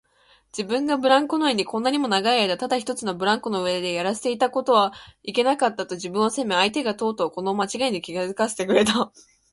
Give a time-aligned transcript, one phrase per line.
[0.51, 9.11] 自分がブランコ乗りにこんなにも長いあいだただ一つのブランコの上でやらせていたことはいけなかった、と自分を責め、相手がとうとうこのまちがいに気づかせてくれた